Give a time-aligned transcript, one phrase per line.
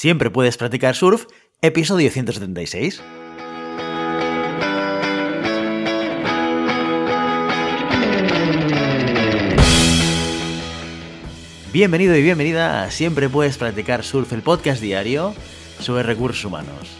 [0.00, 1.26] Siempre puedes practicar surf,
[1.60, 3.02] episodio 176.
[11.70, 15.34] Bienvenido y bienvenida a Siempre puedes practicar surf, el podcast diario
[15.80, 16.96] sobre recursos humanos.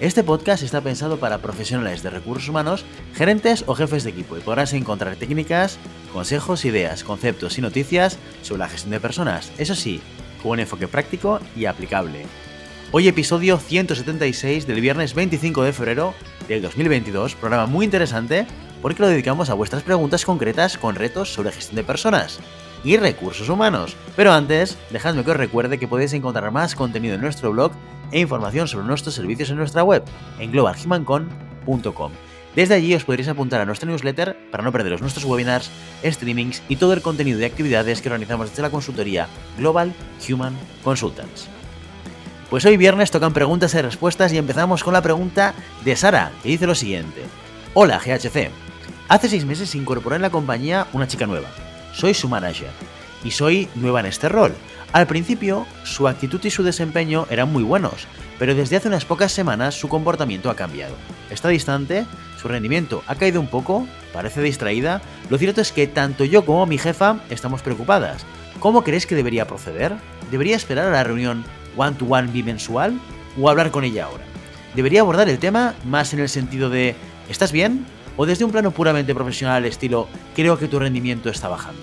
[0.00, 2.84] Este podcast está pensado para profesionales de recursos humanos,
[3.14, 5.78] gerentes o jefes de equipo y podrás encontrar técnicas,
[6.12, 9.52] consejos, ideas, conceptos y noticias sobre la gestión de personas.
[9.58, 10.00] Eso sí,
[10.42, 12.26] con un enfoque práctico y aplicable.
[12.90, 16.14] Hoy episodio 176 del viernes 25 de febrero
[16.48, 18.46] del 2022, programa muy interesante
[18.82, 22.40] porque lo dedicamos a vuestras preguntas concretas con retos sobre gestión de personas
[22.84, 23.96] y recursos humanos.
[24.16, 27.72] Pero antes, dejadme que os recuerde que podéis encontrar más contenido en nuestro blog
[28.10, 30.02] e información sobre nuestros servicios en nuestra web,
[30.38, 32.12] en globalhumancon.com.
[32.54, 35.70] Desde allí os podréis apuntar a nuestra newsletter para no perderos nuestros webinars,
[36.04, 39.94] streamings y todo el contenido de actividades que organizamos desde la consultoría Global
[40.28, 41.48] Human Consultants.
[42.50, 46.50] Pues hoy viernes tocan preguntas y respuestas y empezamos con la pregunta de Sara, que
[46.50, 47.22] dice lo siguiente.
[47.72, 48.50] Hola GHC.
[49.08, 51.48] Hace seis meses se incorporó en la compañía una chica nueva.
[51.94, 52.68] Soy su manager
[53.24, 54.52] y soy nueva en este rol.
[54.92, 58.06] Al principio, su actitud y su desempeño eran muy buenos,
[58.38, 60.94] pero desde hace unas pocas semanas su comportamiento ha cambiado.
[61.30, 62.04] Está distante,
[62.40, 65.00] su rendimiento ha caído un poco, parece distraída.
[65.30, 68.26] Lo cierto es que tanto yo como mi jefa estamos preocupadas.
[68.58, 69.94] ¿Cómo crees que debería proceder?
[70.30, 71.42] ¿Debería esperar a la reunión
[71.74, 73.00] one-to-one bimensual
[73.40, 74.24] o hablar con ella ahora?
[74.74, 76.96] ¿Debería abordar el tema más en el sentido de
[77.30, 77.86] ¿estás bien?
[78.18, 81.80] o desde un plano puramente profesional estilo creo que tu rendimiento está bajando?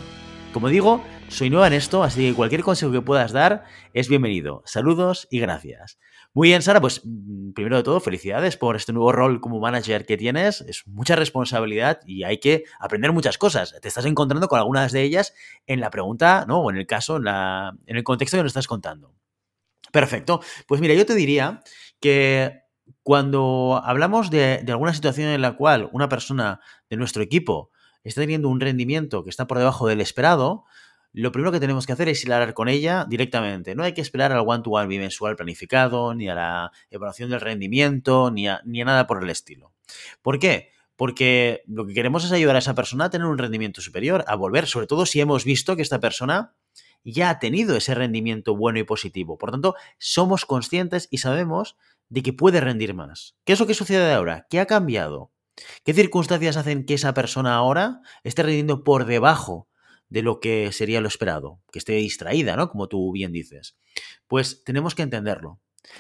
[0.54, 3.64] Como digo, soy nueva en esto, así que cualquier consejo que puedas dar
[3.94, 4.64] es bienvenido.
[4.66, 6.00] Saludos y gracias.
[6.34, 10.06] Muy bien, Sara, pues mm, primero de todo, felicidades por este nuevo rol como manager
[10.06, 10.62] que tienes.
[10.62, 13.76] Es mucha responsabilidad y hay que aprender muchas cosas.
[13.82, 15.34] Te estás encontrando con algunas de ellas
[15.68, 16.62] en la pregunta, ¿no?
[16.62, 19.14] O en el caso, en, la, en el contexto que nos estás contando.
[19.92, 20.42] Perfecto.
[20.68, 21.62] Pues mira, yo te diría
[22.00, 22.62] que
[23.04, 27.72] cuando hablamos de, de alguna situación en la cual una persona de nuestro equipo
[28.04, 30.66] está teniendo un rendimiento que está por debajo del esperado,
[31.14, 33.76] lo primero que tenemos que hacer es hablar con ella directamente.
[33.76, 38.48] No hay que esperar al one-to-one bimensual planificado, ni a la evaluación del rendimiento, ni
[38.48, 39.74] a, ni a nada por el estilo.
[40.22, 40.70] ¿Por qué?
[40.96, 44.36] Porque lo que queremos es ayudar a esa persona a tener un rendimiento superior, a
[44.36, 46.54] volver, sobre todo si hemos visto que esta persona
[47.04, 49.38] ya ha tenido ese rendimiento bueno y positivo.
[49.38, 51.78] Por tanto, somos conscientes y sabemos
[52.10, 53.36] de que puede rendir más.
[53.46, 54.46] ¿Qué es lo que sucede ahora?
[54.50, 55.32] ¿Qué ha cambiado?
[55.84, 59.69] ¿Qué circunstancias hacen que esa persona ahora esté rindiendo por debajo
[60.10, 61.62] de lo que sería lo esperado?
[61.72, 62.70] Que esté distraída, ¿no?
[62.70, 63.78] Como tú bien dices.
[64.28, 65.60] Pues tenemos que entenderlo.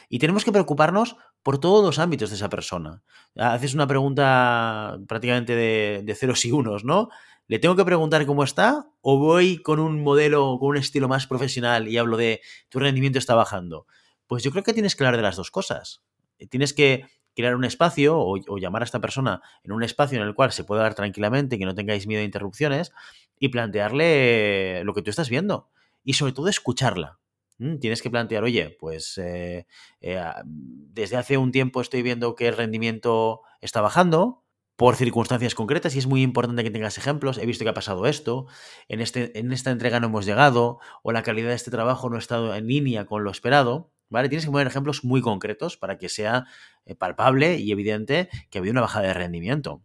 [0.09, 3.01] Y tenemos que preocuparnos por todos los ámbitos de esa persona.
[3.35, 7.09] Haces una pregunta prácticamente de, de ceros y unos, ¿no?
[7.47, 8.91] ¿Le tengo que preguntar cómo está?
[9.01, 13.17] ¿O voy con un modelo, con un estilo más profesional y hablo de tu rendimiento
[13.17, 13.87] está bajando?
[14.27, 16.03] Pues yo creo que tienes que hablar de las dos cosas.
[16.49, 17.05] Tienes que
[17.35, 20.63] crear un espacio o, llamar a esta persona en un espacio en el cual se
[20.63, 22.91] pueda hablar tranquilamente, que no tengáis miedo a interrupciones
[23.39, 25.69] y plantearle lo que tú estás viendo.
[26.03, 27.19] Y sobre todo escucharla.
[27.57, 27.77] ¿Mm?
[27.79, 29.67] Tienes que plantear, oye, pues eh,
[30.01, 34.43] eh, desde hace un tiempo estoy viendo que el rendimiento está bajando
[34.79, 37.37] por circunstancias concretas y es muy importante que tengas ejemplos.
[37.37, 38.47] He visto que ha pasado esto,
[38.87, 42.15] en, este, en esta entrega no hemos llegado o la calidad de este trabajo no
[42.15, 43.91] ha estado en línea con lo esperado.
[44.09, 44.29] ¿Vale?
[44.29, 46.45] Tienes que poner ejemplos muy concretos para que sea
[46.85, 49.83] eh, palpable y evidente que ha habido una bajada de rendimiento.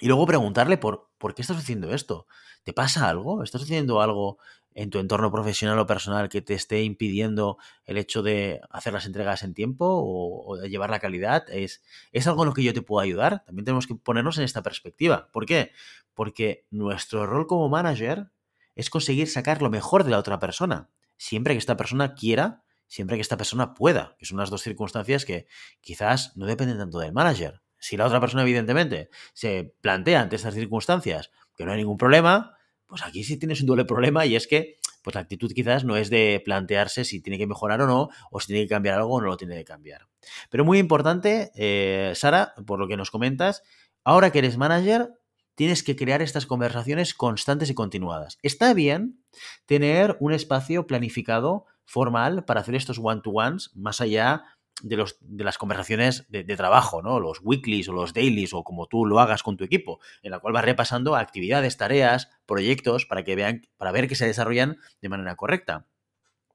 [0.00, 2.26] Y luego preguntarle por, por qué estás haciendo esto.
[2.64, 3.42] ¿Te pasa algo?
[3.42, 4.38] ¿Estás haciendo algo
[4.72, 9.06] en tu entorno profesional o personal que te esté impidiendo el hecho de hacer las
[9.06, 11.44] entregas en tiempo o, de llevar la calidad?
[11.50, 13.44] ¿Es, ¿Es algo en lo que yo te puedo ayudar?
[13.44, 15.28] También tenemos que ponernos en esta perspectiva.
[15.32, 15.72] ¿Por qué?
[16.14, 18.30] Porque nuestro rol como manager
[18.74, 20.90] es conseguir sacar lo mejor de la otra persona.
[21.16, 25.24] Siempre que esta persona quiera, siempre que esta persona pueda, que son las dos circunstancias
[25.24, 25.46] que
[25.80, 27.62] quizás no dependen tanto del manager.
[27.78, 32.56] Si la otra persona, evidentemente, se plantea ante estas circunstancias que no hay ningún problema,
[32.86, 35.96] pues aquí sí tienes un doble problema y es que pues la actitud quizás no
[35.96, 39.14] es de plantearse si tiene que mejorar o no, o si tiene que cambiar algo
[39.14, 40.08] o no lo tiene que cambiar.
[40.50, 43.62] Pero muy importante, eh, Sara, por lo que nos comentas,
[44.02, 45.12] ahora que eres manager,
[45.54, 48.38] tienes que crear estas conversaciones constantes y continuadas.
[48.42, 49.22] Está bien
[49.64, 54.44] tener un espacio planificado, formal, para hacer estos one-to-ones, más allá
[54.82, 57.18] de, los, de las conversaciones de, de, trabajo, ¿no?
[57.18, 60.38] Los weeklies o los dailies o como tú lo hagas con tu equipo, en la
[60.38, 65.08] cual vas repasando actividades, tareas, proyectos para que vean, para ver que se desarrollan de
[65.08, 65.88] manera correcta.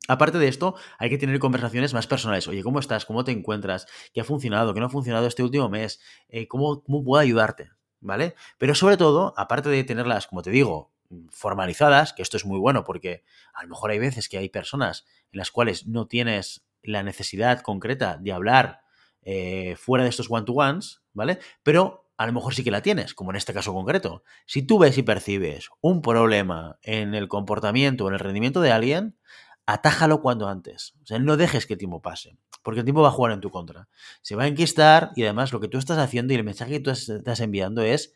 [0.08, 2.48] Aparte de esto, hay que tener conversaciones más personales.
[2.48, 3.06] Oye, ¿cómo estás?
[3.06, 3.88] ¿Cómo te encuentras?
[4.14, 4.74] ¿Qué ha funcionado?
[4.74, 6.00] ¿Qué no ha funcionado este último mes?
[6.30, 7.72] Eh, ¿cómo, ¿Cómo puedo ayudarte?
[8.00, 8.36] ¿Vale?
[8.58, 10.95] Pero sobre todo, aparte de tenerlas, como te digo,
[11.30, 13.24] formalizadas, que esto es muy bueno porque
[13.54, 17.62] a lo mejor hay veces que hay personas en las cuales no tienes la necesidad
[17.62, 18.82] concreta de hablar
[19.22, 21.40] eh, fuera de estos one-to-ones, ¿vale?
[21.64, 24.24] Pero a lo mejor sí que la tienes, como en este caso concreto.
[24.46, 28.72] Si tú ves y percibes un problema en el comportamiento o en el rendimiento de
[28.72, 29.18] alguien,
[29.66, 30.94] atájalo cuando antes.
[31.04, 33.42] O sea, no dejes que el tiempo pase, porque el tiempo va a jugar en
[33.42, 33.90] tu contra.
[34.22, 36.80] Se va a enquistar y además lo que tú estás haciendo y el mensaje que
[36.80, 38.14] tú estás enviando es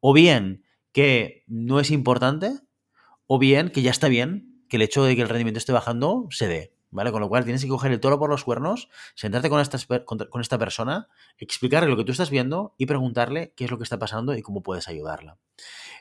[0.00, 2.52] o bien que no es importante
[3.26, 6.28] o bien que ya está bien que el hecho de que el rendimiento esté bajando
[6.30, 6.74] se dé.
[6.94, 7.10] ¿Vale?
[7.10, 11.08] Con lo cual tienes que coger el toro por los cuernos, sentarte con esta, persona,
[11.38, 14.42] explicarle lo que tú estás viendo y preguntarle qué es lo que está pasando y
[14.42, 15.38] cómo puedes ayudarla.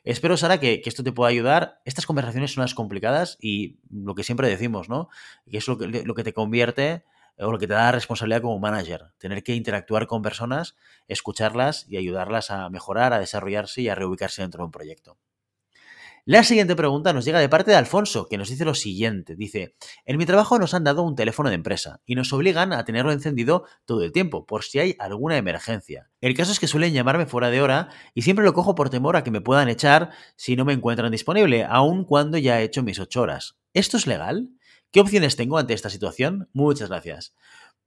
[0.03, 1.81] Espero, Sara, que, esto te pueda ayudar.
[1.85, 5.07] Estas conversaciones son las complicadas y lo que siempre decimos, ¿no?
[5.49, 7.05] Que es lo que, lo que te convierte
[7.37, 10.75] o lo que te da responsabilidad como manager, tener que interactuar con personas,
[11.07, 15.17] escucharlas y ayudarlas a mejorar, a desarrollarse y a reubicarse dentro de un proyecto.
[16.25, 19.35] La siguiente pregunta nos llega de parte de Alfonso, que nos dice lo siguiente.
[19.35, 19.73] Dice,
[20.05, 23.11] en mi trabajo nos han dado un teléfono de empresa y nos obligan a tenerlo
[23.11, 26.11] encendido todo el tiempo, por si hay alguna emergencia.
[26.21, 29.15] El caso es que suelen llamarme fuera de hora y siempre lo cojo por temor
[29.15, 32.83] a que me puedan echar si no me encuentran disponible, aun cuando ya he hecho
[32.83, 33.57] mis ocho horas.
[33.73, 34.51] ¿Esto es legal?
[34.91, 36.49] ¿Qué opciones tengo ante esta situación?
[36.51, 37.33] Muchas gracias.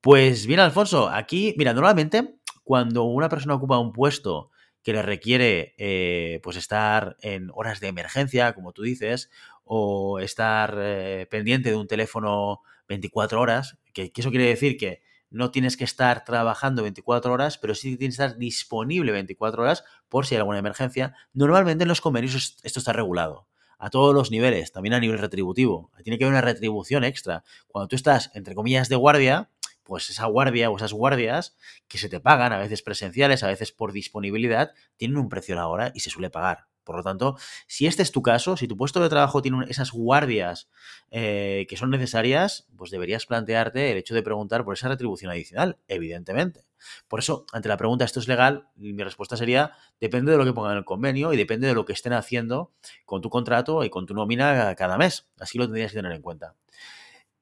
[0.01, 4.51] Pues bien, Alfonso, aquí, mira, normalmente cuando una persona ocupa un puesto
[4.83, 9.31] que le requiere eh, pues estar en horas de emergencia, como tú dices,
[9.65, 15.51] o estar eh, pendiente de un teléfono 24 horas, que, eso quiere decir que no
[15.51, 20.25] tienes que estar trabajando 24 horas, pero sí tienes que estar disponible 24 horas por
[20.25, 21.15] si hay alguna emergencia.
[21.35, 23.47] Normalmente en los convenios esto está regulado
[23.79, 25.91] a todos los niveles, también a nivel retributivo.
[26.03, 27.45] Tiene que haber una retribución extra.
[27.69, 29.51] Cuando tú estás, entre comillas, de guardia,
[29.85, 31.57] pues esa guardia o esas guardias
[31.89, 35.59] que se te pagan, a veces presenciales, a veces por disponibilidad, tienen un precio a
[35.59, 36.67] la hora y se suele pagar.
[36.85, 37.37] Por lo tanto,
[37.67, 40.69] si este es tu caso, si tu puesto de trabajo tiene esas guardias
[41.11, 45.79] eh, que son necesarias, pues deberías plantearte el hecho de preguntar por esa retribución adicional,
[45.89, 46.67] evidentemente.
[47.09, 48.69] Por eso, ante la pregunta, ¿esto es legal?
[48.77, 51.85] Mi respuesta sería, depende de lo que pongan en el convenio y depende de lo
[51.85, 52.73] que estén haciendo
[53.07, 55.27] con tu contrato y con tu nómina cada mes.
[55.39, 56.55] Así lo tendrías que tener en cuenta.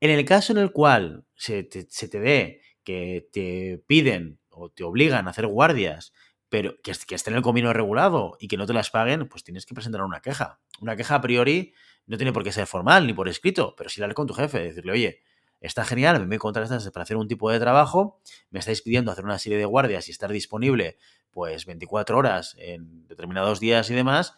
[0.01, 4.85] En el caso en el cual se te, se ve que te piden o te
[4.85, 6.13] obligan a hacer guardias,
[6.53, 9.43] pero que, que esté en el convenio regulado y que no te las paguen, pues
[9.43, 10.61] tienes que presentar una queja.
[10.83, 11.73] Una queja a priori
[12.05, 14.59] no tiene por qué ser formal ni por escrito, pero sí hablar con tu jefe,
[14.59, 15.23] decirle, oye,
[15.63, 18.21] está genial, me contratas para hacer un tipo de trabajo,
[18.51, 20.99] me estáis pidiendo hacer una serie de guardias y estar disponible
[21.31, 24.37] pues 24 horas en determinados días y demás,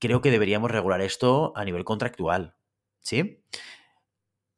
[0.00, 2.56] creo que deberíamos regular esto a nivel contractual,
[2.98, 3.44] ¿sí?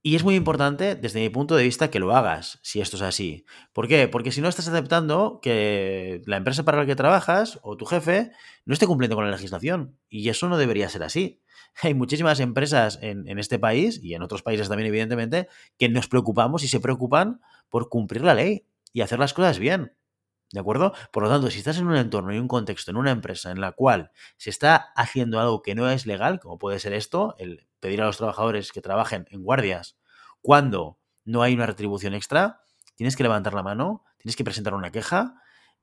[0.03, 3.03] Y es muy importante, desde mi punto de vista, que lo hagas, si esto es
[3.03, 3.45] así.
[3.75, 4.09] ¿Por qué?
[4.09, 8.33] Porque si no estás aceptando que la empresa para la que trabajas o tu jefe
[8.65, 9.99] no esté cumpliendo con la legislación.
[10.09, 11.43] Y eso no debería ser así.
[11.83, 15.49] Hay muchísimas empresas en, este país y en otros países también, evidentemente,
[15.79, 19.93] que nos preocupamos y se preocupan por cumplir la ley y hacer las cosas bien.
[20.51, 20.95] ¿De acuerdo?
[21.13, 23.61] Por lo tanto, si estás en un entorno y un contexto, en una empresa en
[23.61, 27.69] la cual se está haciendo algo que no es legal, como puede ser esto, el
[27.81, 29.97] pedir a los trabajadores que trabajen en guardias
[30.43, 32.61] cuando no hay una retribución extra,
[32.95, 35.35] tienes que levantar la mano, tienes que presentar una queja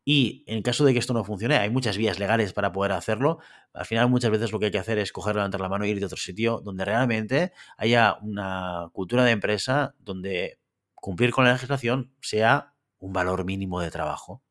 [0.03, 3.39] y en caso de que esto no funcione, hay muchas vías legales para poder hacerlo.
[3.73, 5.89] Al final muchas veces lo que hay que hacer es coger, levantar la mano y
[5.89, 10.59] ir de otro sitio donde realmente haya una cultura de empresa donde
[10.95, 14.41] cumplir con la legislación sea un valor mínimo de trabajo.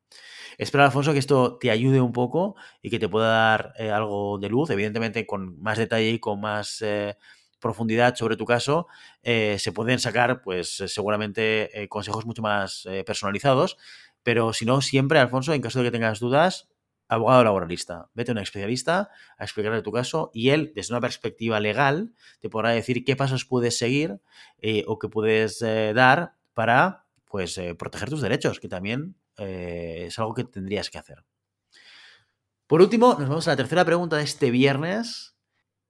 [0.58, 4.38] Espero, Alfonso, que esto te ayude un poco y que te pueda dar eh, algo
[4.38, 7.16] de luz, evidentemente con más detalle y con más eh,
[7.60, 8.86] profundidad sobre tu caso,
[9.22, 13.76] eh, se pueden sacar, pues seguramente, consejos mucho más personalizados.
[14.22, 16.68] Pero si no, siempre, Alfonso, en caso de que tengas dudas,
[17.08, 18.08] abogado laboralista.
[18.14, 22.48] Vete a un especialista a explicarle tu caso y él, desde una perspectiva legal, te
[22.50, 24.20] podrá decir qué pasos puedes seguir
[24.86, 30.44] o qué puedes dar para pues, proteger tus derechos, que también eh, es algo que
[30.44, 31.24] tendrías que hacer.
[32.66, 35.36] Por último, nos vamos a la tercera pregunta de este viernes,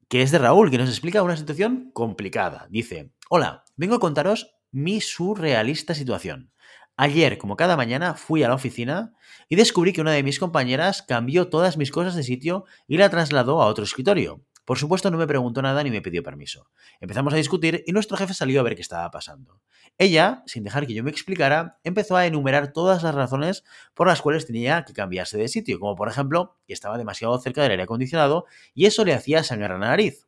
[0.09, 2.67] que es de Raúl, que nos explica una situación complicada.
[2.71, 6.53] Dice, hola, vengo a contaros mi surrealista situación.
[6.99, 9.15] Ayer, como cada mañana, fui a la oficina
[9.49, 13.11] y descubrí que una de mis compañeras cambió todas mis cosas de sitio y la
[13.11, 14.45] trasladó a otro escritorio.
[14.67, 16.69] Por supuesto, no me preguntó nada ni me pidió permiso.
[17.01, 19.63] Empezamos a discutir y nuestro jefe salió a ver qué estaba pasando.
[19.97, 23.63] Ella, sin dejar que yo me explicara, empezó a enumerar todas las razones
[23.95, 27.63] por las cuales tenía que cambiarse de sitio, como por ejemplo que estaba demasiado cerca
[27.63, 30.27] del aire acondicionado y eso le hacía sangrar la nariz.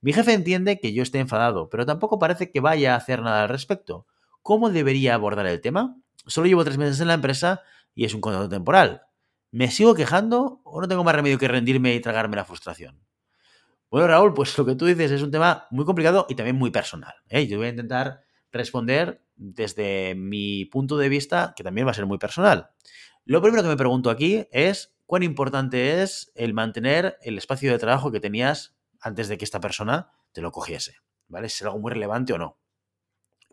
[0.00, 3.42] Mi jefe entiende que yo esté enfadado, pero tampoco parece que vaya a hacer nada
[3.42, 4.06] al respecto.
[4.42, 5.96] ¿Cómo debería abordar el tema?
[6.24, 7.62] Solo llevo tres meses en la empresa
[7.96, 9.02] y es un contrato temporal.
[9.50, 13.00] ¿Me sigo quejando o no tengo más remedio que rendirme y tragarme la frustración?
[13.92, 16.70] Bueno, Raúl, pues lo que tú dices es un tema muy complicado y también muy
[16.70, 17.12] personal.
[17.28, 17.46] ¿eh?
[17.46, 22.06] Yo voy a intentar responder desde mi punto de vista, que también va a ser
[22.06, 22.70] muy personal.
[23.26, 27.78] Lo primero que me pregunto aquí es cuán importante es el mantener el espacio de
[27.78, 30.94] trabajo que tenías antes de que esta persona te lo cogiese.
[31.28, 31.50] ¿Vale?
[31.50, 32.56] Si es algo muy relevante o no.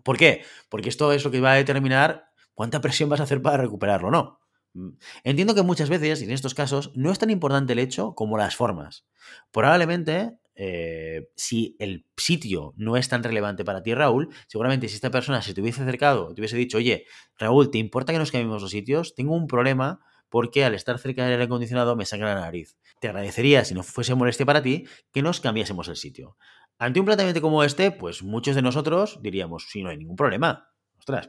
[0.06, 0.46] ¿Por qué?
[0.70, 4.08] Porque esto es lo que va a determinar cuánta presión vas a hacer para recuperarlo
[4.08, 4.39] o no.
[4.74, 4.90] Mm,
[5.24, 8.38] entiendo que muchas veces, y en estos casos, no es tan importante el hecho como
[8.38, 9.06] las formas.
[9.52, 15.12] Probablemente, eh, si el sitio no es tan relevante para ti, Raúl, seguramente si esta
[15.12, 17.06] persona se te hubiese acercado, te hubiese dicho, oye,
[17.38, 19.16] Raúl, ¿te importa que nos cambiemos los sitios?
[19.16, 20.00] Tengo un problema
[20.30, 22.78] porque al estar cerca del aire acondicionado me sangra la nariz.
[23.02, 26.38] Te agradecería, si no fuese molestia para ti, que nos cambiásemos el sitio.
[26.78, 30.69] Ante un planteamiento como este, pues muchos de nosotros diríamos, sí, no hay ningún problema.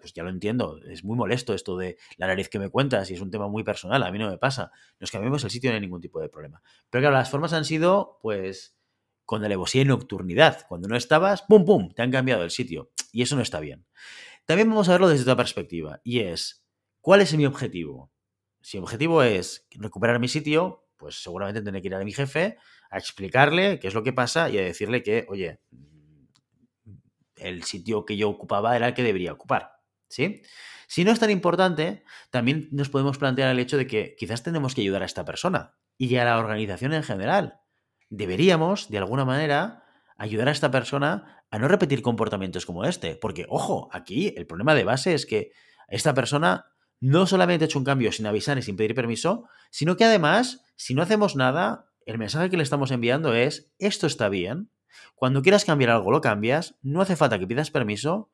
[0.00, 3.14] Pues ya lo entiendo, es muy molesto esto de la nariz que me cuentas y
[3.14, 4.70] es un tema muy personal, a mí no me pasa.
[4.99, 6.62] Nos cambiamos el sitio, no hay ningún tipo de problema.
[6.90, 8.76] Pero claro, las formas han sido, pues,
[9.25, 10.66] con alevosía y nocturnidad.
[10.68, 12.90] Cuando no estabas, ¡pum, pum!, te han cambiado el sitio.
[13.12, 13.87] Y eso no está bien.
[14.44, 16.64] También vamos a verlo desde otra perspectiva, y es,
[17.00, 18.10] ¿cuál es mi objetivo?
[18.60, 22.58] Si mi objetivo es recuperar mi sitio, pues seguramente tendré que ir a mi jefe
[22.90, 25.60] a explicarle qué es lo que pasa y a decirle que, oye,
[27.40, 29.73] el sitio que yo ocupaba era el que debería ocupar.
[30.09, 30.42] ¿Sí?
[30.88, 34.75] Si no es tan importante, también nos podemos plantear el hecho de que quizás tenemos
[34.75, 37.61] que ayudar a esta persona y a la organización en general.
[38.09, 39.85] Deberíamos, de alguna manera,
[40.16, 43.14] ayudar a esta persona a no repetir comportamientos como este.
[43.14, 45.52] Porque, ojo, aquí el problema de base es que
[45.88, 46.66] esta persona
[47.00, 50.64] no solamente ha hecho un cambio sin avisar y sin pedir permiso, sino que además,
[50.76, 54.70] si no hacemos nada, el mensaje que le estamos enviando es, esto está bien,
[55.14, 58.30] cuando quieras cambiar algo lo cambias, no hace falta que pidas permiso,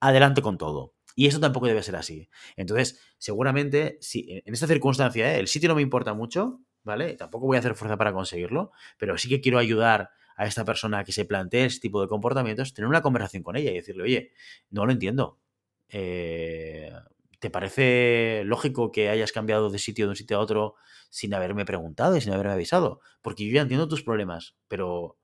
[0.00, 0.94] adelante con todo.
[1.16, 2.28] Y eso tampoco debe ser así.
[2.56, 5.40] Entonces, seguramente, si en esta circunstancia ¿eh?
[5.40, 7.14] el sitio no me importa mucho, ¿vale?
[7.14, 11.04] Tampoco voy a hacer fuerza para conseguirlo, pero sí que quiero ayudar a esta persona
[11.04, 14.32] que se plantee este tipo de comportamientos, tener una conversación con ella y decirle, oye,
[14.70, 15.38] no lo entiendo.
[15.90, 16.90] Eh,
[17.40, 20.76] ¿Te parece lógico que hayas cambiado de sitio de un sitio a otro
[21.10, 23.00] sin haberme preguntado y sin haberme avisado?
[23.20, 25.18] Porque yo ya entiendo tus problemas, pero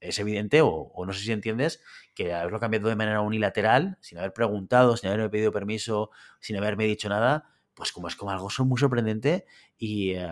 [0.00, 1.82] es evidente, o, no sé si entiendes,
[2.14, 6.10] que haberlo cambiado de manera unilateral, sin haber preguntado, sin haberme pedido permiso,
[6.40, 9.44] sin haberme dicho nada, pues como es como algo muy sorprendente
[9.76, 10.28] y, eh,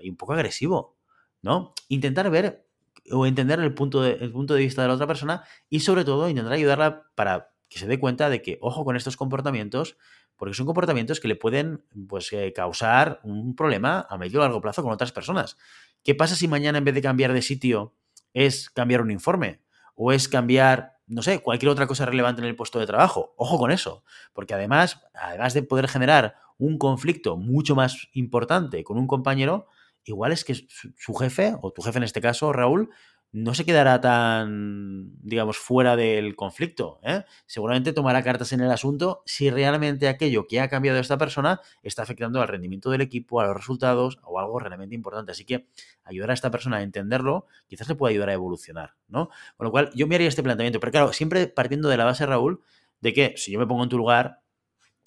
[0.00, 0.96] y un poco agresivo,
[1.42, 1.74] ¿no?
[1.88, 2.66] Intentar ver
[3.12, 6.04] o entender el punto, de, el punto de vista de la otra persona y sobre
[6.04, 9.96] todo intentar ayudarla para que se dé cuenta de que, ojo con estos comportamientos,
[10.36, 14.60] porque son comportamientos que le pueden pues, eh, causar un problema a medio o largo
[14.60, 15.56] plazo con otras personas.
[16.02, 17.94] ¿Qué pasa si mañana en vez de cambiar de sitio
[18.34, 19.60] es cambiar un informe?
[19.94, 23.34] ¿O es cambiar, no sé, cualquier otra cosa relevante en el puesto de trabajo?
[23.36, 28.98] Ojo con eso, porque además, además de poder generar un conflicto mucho más importante con
[28.98, 29.66] un compañero,
[30.04, 32.90] igual es que su jefe, o tu jefe en este caso, Raúl,
[33.32, 36.98] no se quedará tan, digamos, fuera del conflicto.
[37.02, 37.24] ¿eh?
[37.46, 42.02] Seguramente tomará cartas en el asunto si realmente aquello que ha cambiado esta persona está
[42.02, 45.32] afectando al rendimiento del equipo, a los resultados o algo realmente importante.
[45.32, 45.68] Así que
[46.04, 49.28] ayudar a esta persona a entenderlo quizás le pueda ayudar a evolucionar, ¿no?
[49.56, 50.80] Con lo cual, yo me haría este planteamiento.
[50.80, 52.62] Pero claro, siempre partiendo de la base, Raúl,
[53.00, 54.40] de que si yo me pongo en tu lugar,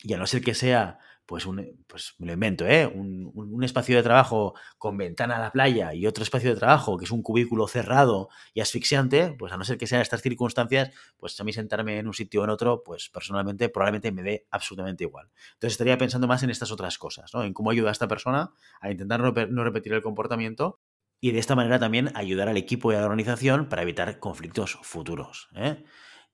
[0.03, 2.85] y a no ser que sea pues, un, pues me lo invento, ¿eh?
[2.85, 7.05] Un, espacio de trabajo con ventana a la playa y otro espacio de trabajo que
[7.05, 11.39] es un cubículo cerrado y asfixiante, pues a no ser que sean estas circunstancias, pues
[11.39, 15.05] a mí sentarme en un sitio o en otro, pues personalmente probablemente me dé absolutamente
[15.05, 15.29] igual.
[15.53, 17.43] Entonces estaría pensando más en estas otras cosas, ¿no?
[17.43, 18.51] En cómo ayuda a esta persona
[18.81, 20.81] a intentar no, repetir el comportamiento
[21.21, 24.77] y de esta manera también ayudar al equipo y a la organización para evitar conflictos
[24.81, 25.47] futuros.
[25.55, 25.85] ¿eh?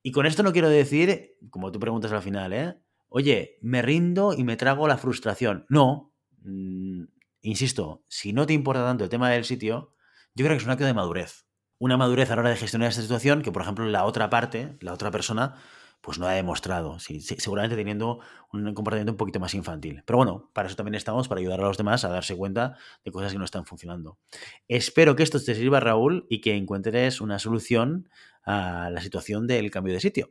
[0.02, 2.74] Y con esto no quiero decir, como tú preguntas al final, ¿eh?
[3.10, 5.66] Oye, me rindo y me trago la frustración.
[5.68, 7.04] No, mm,
[7.42, 9.94] insisto, si no te importa tanto el tema del sitio,
[10.34, 11.46] yo creo que es un acto de madurez.
[11.78, 14.76] Una madurez a la hora de gestionar esta situación que, por ejemplo, la otra parte,
[14.80, 15.56] la otra persona,
[16.00, 18.20] pues no ha demostrado, seguramente teniendo
[18.52, 20.02] un comportamiento un poquito más infantil.
[20.06, 23.10] Pero bueno, para eso también estamos, para ayudar a los demás a darse cuenta de
[23.10, 24.18] cosas que no están funcionando.
[24.66, 28.08] Espero que esto te sirva, Raúl, y que encuentres una solución
[28.44, 30.30] a la situación del cambio de sitio.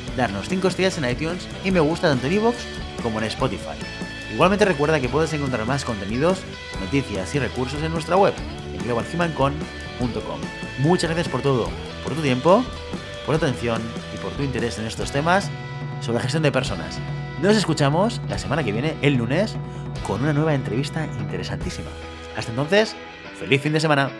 [0.15, 2.55] darnos 5 estrellas en iTunes y me gusta tanto en iVoox
[3.01, 3.77] como en Spotify.
[4.33, 6.39] Igualmente recuerda que puedes encontrar más contenidos,
[6.79, 8.33] noticias y recursos en nuestra web,
[8.73, 10.39] en globalhumancon.com.
[10.79, 11.69] Muchas gracias por todo,
[12.03, 12.63] por tu tiempo,
[13.25, 13.81] por tu atención
[14.13, 15.49] y por tu interés en estos temas
[15.99, 16.99] sobre la gestión de personas.
[17.41, 19.55] Nos escuchamos la semana que viene, el lunes,
[20.07, 21.89] con una nueva entrevista interesantísima.
[22.37, 22.95] Hasta entonces,
[23.39, 24.11] feliz fin de semana.